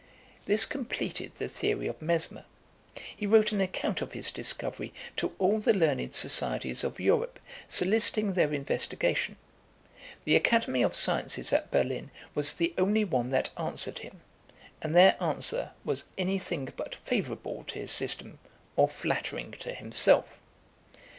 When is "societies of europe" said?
6.15-7.39